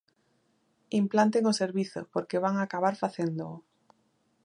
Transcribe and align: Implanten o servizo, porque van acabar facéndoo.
Implanten 1.01 1.43
o 1.51 1.57
servizo, 1.61 2.01
porque 2.13 2.41
van 2.45 2.55
acabar 2.57 2.95
facéndoo. 3.03 3.55